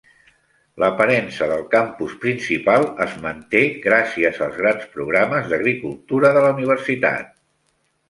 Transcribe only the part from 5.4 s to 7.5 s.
d'agricultura de la universitat.